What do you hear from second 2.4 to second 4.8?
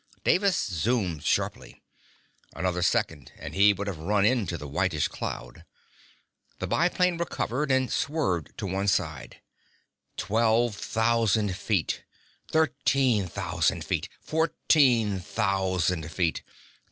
Another second and he would have run into the